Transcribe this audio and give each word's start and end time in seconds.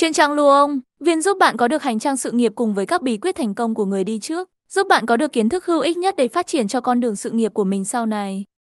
trên 0.00 0.12
Trang 0.12 0.32
lưu 0.32 0.48
ông 0.48 0.80
viên 1.00 1.22
giúp 1.22 1.38
bạn 1.40 1.56
có 1.56 1.68
được 1.68 1.82
hành 1.82 1.98
trang 1.98 2.16
sự 2.16 2.30
nghiệp 2.30 2.52
cùng 2.54 2.74
với 2.74 2.86
các 2.86 3.02
bí 3.02 3.16
quyết 3.16 3.36
thành 3.36 3.54
công 3.54 3.74
của 3.74 3.84
người 3.84 4.04
đi 4.04 4.18
trước, 4.18 4.50
giúp 4.68 4.86
bạn 4.88 5.06
có 5.06 5.16
được 5.16 5.32
kiến 5.32 5.48
thức 5.48 5.66
hữu 5.66 5.80
ích 5.80 5.96
nhất 5.96 6.14
để 6.16 6.28
phát 6.28 6.46
triển 6.46 6.68
cho 6.68 6.80
con 6.80 7.00
đường 7.00 7.16
sự 7.16 7.30
nghiệp 7.30 7.54
của 7.54 7.64
mình 7.64 7.84
sau 7.84 8.06
này. 8.06 8.44